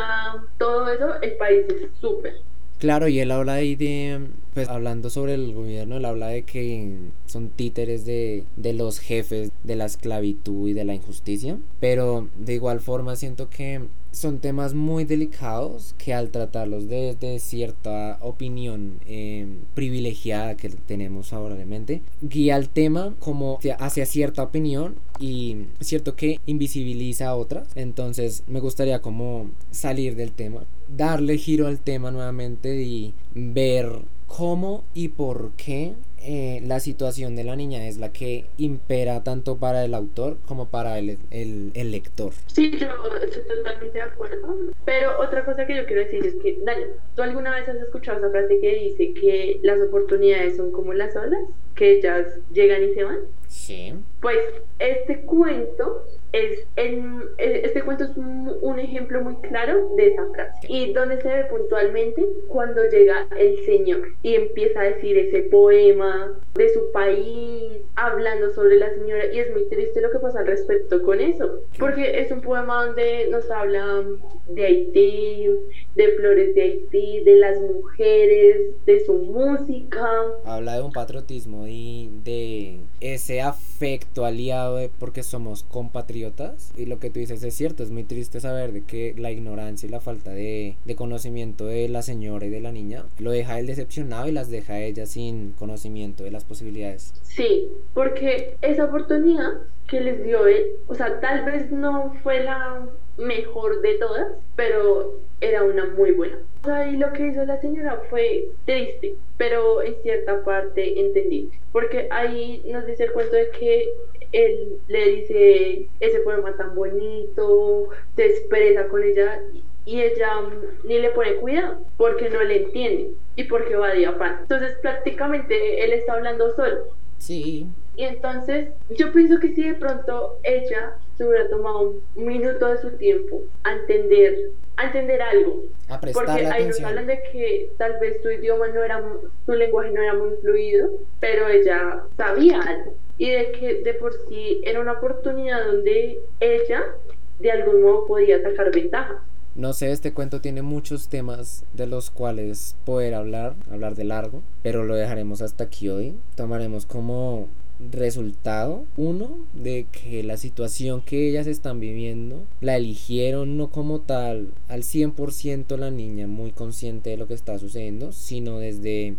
todo 0.57 0.89
eso, 0.89 1.21
el 1.21 1.33
país 1.37 1.65
es 1.69 1.89
súper. 1.99 2.33
Claro, 2.79 3.09
y 3.09 3.19
él 3.19 3.31
habla 3.31 3.55
ahí 3.55 3.75
de, 3.75 4.21
pues 4.53 4.69
hablando 4.69 5.09
sobre 5.09 5.33
el 5.33 5.53
gobierno, 5.53 5.97
él 5.97 6.05
habla 6.05 6.27
de 6.27 6.43
que 6.43 6.93
son 7.25 7.49
títeres 7.49 8.05
de, 8.05 8.45
de 8.55 8.71
los 8.71 8.99
jefes 8.99 9.51
de 9.63 9.75
la 9.75 9.85
esclavitud 9.85 10.69
y 10.69 10.73
de 10.73 10.85
la 10.85 10.93
injusticia, 10.93 11.57
pero 11.81 12.29
de 12.37 12.53
igual 12.53 12.79
forma 12.79 13.17
siento 13.17 13.49
que 13.49 13.81
son 14.11 14.39
temas 14.39 14.73
muy 14.73 15.05
delicados 15.05 15.95
que 15.97 16.13
al 16.13 16.29
tratarlos 16.29 16.87
desde 16.87 17.39
cierta 17.39 18.17
opinión 18.21 18.99
eh, 19.05 19.47
privilegiada 19.75 20.55
que 20.55 20.69
tenemos 20.69 21.29
probablemente, 21.29 22.01
guía 22.21 22.57
el 22.57 22.69
tema 22.69 23.13
como 23.19 23.59
hacia 23.79 24.05
cierta 24.05 24.43
opinión 24.43 24.95
y 25.19 25.65
cierto 25.79 26.15
que 26.15 26.39
invisibiliza 26.45 27.29
a 27.29 27.35
otras. 27.35 27.67
Entonces 27.75 28.43
me 28.47 28.59
gustaría 28.59 29.01
como 29.01 29.51
salir 29.71 30.15
del 30.15 30.31
tema, 30.31 30.63
darle 30.95 31.37
giro 31.37 31.67
al 31.67 31.79
tema 31.79 32.11
nuevamente 32.11 32.81
y 32.81 33.13
ver 33.33 34.01
cómo 34.27 34.83
y 34.93 35.09
por 35.09 35.51
qué 35.57 35.93
eh, 36.21 36.61
la 36.65 36.79
situación 36.79 37.35
de 37.35 37.43
la 37.43 37.55
niña 37.55 37.87
es 37.87 37.97
la 37.97 38.11
que 38.11 38.45
impera 38.57 39.23
tanto 39.23 39.57
para 39.57 39.85
el 39.85 39.93
autor 39.93 40.37
como 40.45 40.69
para 40.69 40.99
el, 40.99 41.17
el, 41.31 41.91
lector. 41.91 42.31
Sí, 42.47 42.71
yo 42.77 42.87
estoy 43.23 43.43
totalmente 43.57 43.97
de 43.97 44.03
acuerdo. 44.03 44.55
Pero 44.85 45.19
otra 45.19 45.45
cosa 45.45 45.65
que 45.65 45.75
yo 45.75 45.85
quiero 45.85 46.01
decir 46.03 46.25
es 46.25 46.35
que, 46.35 46.57
Dani, 46.63 46.83
¿tú 47.15 47.21
alguna 47.21 47.55
vez 47.55 47.67
has 47.67 47.77
escuchado 47.77 48.19
esa 48.19 48.29
frase 48.29 48.59
que 48.59 48.75
dice 48.75 49.13
que 49.13 49.59
las 49.63 49.79
oportunidades 49.81 50.57
son 50.57 50.71
como 50.71 50.93
las 50.93 51.15
olas, 51.15 51.41
que 51.75 51.97
ellas 51.97 52.39
llegan 52.51 52.83
y 52.83 52.93
se 52.93 53.03
van? 53.03 53.19
Sí. 53.47 53.93
Pues 54.21 54.39
este 54.79 55.21
cuento 55.21 56.03
es 56.31 56.67
en, 56.75 57.23
este 57.37 57.81
cuento 57.81 58.03
es 58.03 58.11
un, 58.15 58.79
ejemplo 58.79 59.21
muy 59.21 59.35
claro 59.37 59.95
de 59.97 60.07
esa 60.07 60.25
frase 60.31 60.67
y 60.69 60.93
donde 60.93 61.19
se 61.21 61.27
ve 61.27 61.45
puntualmente 61.45 62.25
cuando 62.47 62.83
llega 62.87 63.27
el 63.37 63.65
señor 63.65 64.09
y 64.21 64.35
empieza 64.35 64.81
a 64.81 64.83
decir 64.83 65.17
ese 65.17 65.41
poema 65.43 66.39
de 66.53 66.69
su 66.69 66.91
país 66.91 67.81
hablando 67.95 68.51
sobre 68.51 68.77
la 68.77 68.93
señora 68.93 69.25
y 69.33 69.39
es 69.39 69.51
muy 69.51 69.65
triste 69.65 70.01
lo 70.01 70.11
que 70.11 70.19
pasa 70.19 70.39
al 70.39 70.47
respecto 70.47 71.01
con 71.03 71.19
eso 71.19 71.61
porque 71.77 72.21
es 72.21 72.31
un 72.31 72.41
poema 72.41 72.85
donde 72.85 73.27
nos 73.29 73.49
habla 73.51 74.05
de 74.47 74.65
Haití 74.65 75.49
de 75.95 76.07
flores 76.13 76.55
de 76.55 76.61
Haití 76.61 77.23
de 77.23 77.35
las 77.37 77.59
mujeres 77.59 78.57
de 78.85 79.05
su 79.05 79.13
música 79.13 80.07
habla 80.45 80.75
de 80.75 80.81
un 80.81 80.91
patriotismo 80.91 81.67
y 81.67 82.09
de 82.23 82.79
ese 82.99 83.41
afecto 83.41 84.25
aliado 84.25 84.77
de 84.77 84.89
porque 84.99 85.23
somos 85.23 85.63
compatriotas 85.63 86.71
y 86.77 86.85
lo 86.85 86.99
que 86.99 87.09
tú 87.09 87.19
dices 87.19 87.43
es 87.43 87.53
cierto, 87.53 87.83
es 87.83 87.91
muy 87.91 88.03
triste 88.03 88.39
saber 88.39 88.71
de 88.71 88.83
que 88.83 89.13
la 89.17 89.31
ignorancia 89.31 89.87
y 89.87 89.89
la 89.89 89.99
falta 89.99 90.31
de, 90.31 90.75
de 90.85 90.95
conocimiento 90.95 91.65
de 91.65 91.89
la 91.89 92.01
señora 92.01 92.45
y 92.45 92.49
de 92.49 92.61
la 92.61 92.71
niña 92.71 93.05
lo 93.17 93.31
deja 93.31 93.59
él 93.59 93.67
decepcionado 93.67 94.27
y 94.27 94.31
las 94.31 94.49
deja 94.49 94.73
a 94.73 94.81
ella 94.81 95.05
sin 95.05 95.51
conocimiento 95.53 96.23
de 96.23 96.31
las 96.31 96.43
posibilidades. 96.43 97.13
Sí, 97.23 97.69
porque 97.93 98.55
esa 98.61 98.85
oportunidad 98.85 99.53
que 99.89 100.01
les 100.01 100.23
dio 100.23 100.47
él, 100.47 100.67
o 100.87 100.95
sea, 100.95 101.19
tal 101.19 101.45
vez 101.45 101.71
no 101.71 102.13
fue 102.23 102.43
la 102.43 102.87
mejor 103.17 103.81
de 103.81 103.95
todas, 103.95 104.39
pero 104.55 105.19
era 105.41 105.63
una 105.63 105.85
muy 105.85 106.11
buena. 106.11 106.37
O 106.61 106.65
sea, 106.65 106.87
y 106.87 106.97
lo 106.97 107.11
que 107.13 107.27
hizo 107.27 107.45
la 107.45 107.59
señora 107.59 108.01
fue 108.09 108.49
triste, 108.65 109.15
pero 109.37 109.81
en 109.81 109.95
cierta 110.01 110.43
parte 110.43 110.99
entendible, 110.99 111.57
porque 111.71 112.07
ahí 112.11 112.63
nos 112.67 112.85
dice 112.85 113.05
el 113.05 113.13
cuento 113.13 113.35
de 113.35 113.49
que 113.51 113.93
él 114.31 114.77
le 114.87 115.05
dice 115.09 115.87
ese 115.99 116.19
poema 116.19 116.55
tan 116.55 116.75
bonito, 116.75 117.89
se 118.15 118.25
expresa 118.25 118.87
con 118.87 119.03
ella 119.03 119.41
y 119.85 120.01
ella 120.01 120.41
ni 120.83 120.99
le 120.99 121.09
pone 121.09 121.35
cuidado 121.35 121.79
porque 121.97 122.29
no 122.29 122.43
le 122.43 122.63
entiende 122.63 123.11
y 123.35 123.45
porque 123.45 123.75
va 123.75 123.93
de 123.93 124.05
afán. 124.05 124.39
Entonces 124.41 124.77
prácticamente 124.81 125.83
él 125.83 125.93
está 125.93 126.13
hablando 126.13 126.53
solo. 126.55 126.89
Sí. 127.17 127.65
Y 127.99 128.05
entonces 128.05 128.69
yo 128.97 129.11
pienso 129.11 129.41
que 129.41 129.53
si 129.53 129.61
de 129.61 129.73
pronto 129.73 130.39
ella 130.43 130.93
se 131.17 131.25
hubiera 131.25 131.49
tomado 131.49 131.95
un 132.15 132.25
minuto 132.25 132.67
de 132.67 132.77
su 132.77 132.91
tiempo 132.91 133.41
a 133.63 133.73
entender, 133.73 134.51
a 134.77 134.85
entender 134.85 135.21
algo. 135.21 135.63
A 135.89 135.99
porque 135.99 136.47
ahí 136.47 136.65
nos 136.65 136.79
hablan 136.79 137.07
de 137.07 137.21
que 137.29 137.73
tal 137.77 137.99
vez 137.99 138.21
su 138.23 138.31
idioma 138.31 138.69
no 138.69 138.85
era, 138.85 139.03
su 139.45 139.51
lenguaje 139.51 139.91
no 139.91 140.01
era 140.01 140.13
muy 140.13 140.29
fluido, 140.37 140.91
pero 141.19 141.49
ella 141.49 142.03
sabía 142.15 142.61
algo. 142.61 142.95
Y 143.17 143.31
de 143.31 143.51
que 143.51 143.81
de 143.83 143.93
por 143.95 144.13
sí 144.29 144.61
era 144.63 144.79
una 144.79 144.93
oportunidad 144.93 145.65
donde 145.65 146.21
ella 146.39 146.95
de 147.39 147.51
algún 147.51 147.81
modo 147.81 148.07
podía 148.07 148.41
sacar 148.41 148.73
ventaja. 148.73 149.21
No 149.55 149.73
sé, 149.73 149.91
este 149.91 150.13
cuento 150.13 150.39
tiene 150.39 150.61
muchos 150.61 151.09
temas 151.09 151.65
de 151.73 151.85
los 151.85 152.11
cuales 152.11 152.77
poder 152.85 153.13
hablar, 153.13 153.55
hablar 153.69 153.95
de 153.95 154.05
largo, 154.05 154.41
pero 154.63 154.85
lo 154.85 154.95
dejaremos 154.95 155.41
hasta 155.41 155.65
aquí 155.65 155.89
hoy. 155.89 156.15
Tomaremos 156.37 156.85
como 156.85 157.49
resultado, 157.79 158.85
uno, 158.97 159.37
de 159.53 159.85
que 159.91 160.23
la 160.23 160.37
situación 160.37 161.01
que 161.01 161.29
ellas 161.29 161.47
están 161.47 161.79
viviendo 161.79 162.43
la 162.61 162.77
eligieron 162.77 163.57
no 163.57 163.69
como 163.69 164.01
tal 164.01 164.49
al 164.67 164.83
100% 164.83 165.77
la 165.77 165.91
niña 165.91 166.27
muy 166.27 166.51
consciente 166.51 167.11
de 167.11 167.17
lo 167.17 167.27
que 167.27 167.33
está 167.33 167.57
sucediendo, 167.57 168.11
sino 168.11 168.59
desde 168.59 169.15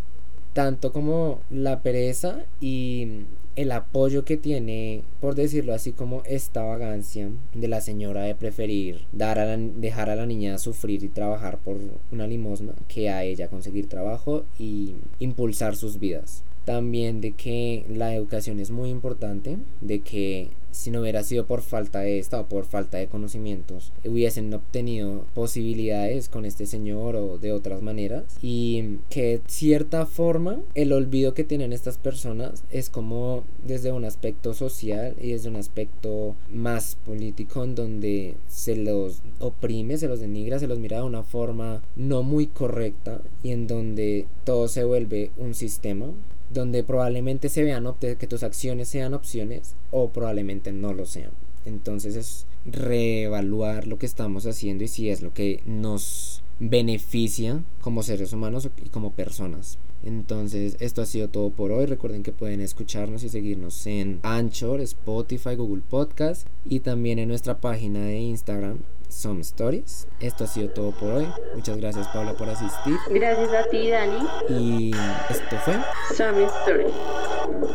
tanto 0.53 0.91
como 0.91 1.39
la 1.49 1.81
pereza 1.81 2.45
y 2.59 3.25
el 3.55 3.71
apoyo 3.71 4.23
que 4.23 4.37
tiene, 4.37 5.03
por 5.19 5.35
decirlo 5.35 5.73
así, 5.73 5.91
como 5.91 6.23
esta 6.25 6.63
vagancia 6.63 7.29
de 7.53 7.67
la 7.67 7.81
señora 7.81 8.23
de 8.23 8.35
preferir 8.35 9.01
dar 9.11 9.39
a 9.39 9.57
dejar 9.57 10.09
a 10.09 10.15
la 10.15 10.25
niña 10.25 10.57
sufrir 10.57 11.03
y 11.03 11.09
trabajar 11.09 11.57
por 11.57 11.77
una 12.11 12.27
limosna 12.27 12.73
que 12.87 13.09
a 13.09 13.23
ella 13.23 13.49
conseguir 13.49 13.89
trabajo 13.89 14.45
y 14.57 14.93
impulsar 15.19 15.75
sus 15.75 15.99
vidas 15.99 16.43
también 16.65 17.21
de 17.21 17.31
que 17.31 17.85
la 17.89 18.15
educación 18.15 18.59
es 18.59 18.71
muy 18.71 18.89
importante, 18.89 19.57
de 19.81 19.99
que 19.99 20.49
si 20.71 20.89
no 20.89 21.01
hubiera 21.01 21.23
sido 21.23 21.45
por 21.45 21.61
falta 21.61 21.99
de 21.99 22.19
esta 22.19 22.39
o 22.39 22.45
por 22.45 22.65
falta 22.65 22.97
de 22.97 23.07
conocimientos, 23.07 23.91
hubiesen 24.05 24.53
obtenido 24.53 25.25
posibilidades 25.33 26.29
con 26.29 26.45
este 26.45 26.65
señor 26.65 27.15
o 27.15 27.37
de 27.37 27.51
otras 27.51 27.81
maneras. 27.81 28.23
Y 28.41 28.97
que 29.09 29.21
de 29.21 29.41
cierta 29.47 30.05
forma 30.05 30.59
el 30.73 30.93
olvido 30.93 31.33
que 31.33 31.43
tienen 31.43 31.73
estas 31.73 31.97
personas 31.97 32.63
es 32.71 32.89
como 32.89 33.43
desde 33.65 33.91
un 33.91 34.05
aspecto 34.05 34.53
social 34.53 35.15
y 35.21 35.31
desde 35.31 35.49
un 35.49 35.57
aspecto 35.57 36.35
más 36.51 36.97
político 37.05 37.63
en 37.63 37.75
donde 37.75 38.35
se 38.47 38.75
los 38.75 39.21
oprime, 39.39 39.97
se 39.97 40.07
los 40.07 40.19
denigra, 40.19 40.59
se 40.59 40.67
los 40.67 40.79
mira 40.79 40.97
de 40.97 41.03
una 41.03 41.23
forma 41.23 41.81
no 41.95 42.23
muy 42.23 42.47
correcta 42.47 43.21
y 43.43 43.51
en 43.51 43.67
donde 43.67 44.25
todo 44.45 44.67
se 44.67 44.83
vuelve 44.83 45.31
un 45.37 45.53
sistema 45.53 46.07
donde 46.53 46.83
probablemente 46.83 47.49
se 47.49 47.63
vean 47.63 47.87
que 47.99 48.27
tus 48.27 48.43
acciones 48.43 48.89
sean 48.89 49.13
opciones 49.13 49.75
o 49.91 50.09
probablemente 50.09 50.71
no 50.71 50.93
lo 50.93 51.05
sean. 51.05 51.31
Entonces 51.65 52.15
es 52.15 52.45
reevaluar 52.65 53.87
lo 53.87 53.97
que 53.97 54.05
estamos 54.05 54.45
haciendo 54.45 54.83
y 54.83 54.87
si 54.87 55.09
es 55.09 55.21
lo 55.21 55.33
que 55.33 55.61
nos 55.65 56.43
beneficia 56.59 57.63
como 57.81 58.03
seres 58.03 58.33
humanos 58.33 58.69
y 58.83 58.89
como 58.89 59.11
personas. 59.11 59.79
Entonces, 60.03 60.77
esto 60.79 61.01
ha 61.01 61.05
sido 61.05 61.27
todo 61.27 61.51
por 61.51 61.71
hoy. 61.71 61.85
Recuerden 61.85 62.23
que 62.23 62.31
pueden 62.31 62.59
escucharnos 62.59 63.23
y 63.23 63.29
seguirnos 63.29 63.85
en 63.85 64.19
Anchor, 64.23 64.81
Spotify, 64.81 65.55
Google 65.55 65.83
Podcast 65.87 66.47
y 66.65 66.79
también 66.79 67.19
en 67.19 67.29
nuestra 67.29 67.59
página 67.59 67.99
de 68.05 68.19
Instagram 68.19 68.79
Some 69.11 69.41
Stories. 69.41 70.07
Esto 70.19 70.45
ha 70.45 70.47
sido 70.47 70.69
todo 70.69 70.91
por 70.91 71.11
hoy. 71.11 71.27
Muchas 71.53 71.77
gracias 71.77 72.07
Paula 72.07 72.33
por 72.33 72.49
asistir. 72.49 72.95
Gracias 73.09 73.53
a 73.53 73.69
ti 73.69 73.89
Dani. 73.89 74.27
Y 74.49 74.91
esto 75.29 75.57
fue 75.57 75.75
Some 76.15 76.45
Stories. 76.45 76.93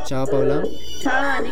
Chao 0.04 0.26
Paula. 0.26 0.62
Chao 1.02 1.22
Dani. 1.22 1.50